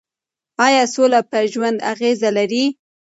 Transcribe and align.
ایا 0.65 0.83
سوله 0.93 1.19
په 1.29 1.39
ژوند 1.51 1.77
اغېز 1.91 2.19
لري؟ 2.37 2.65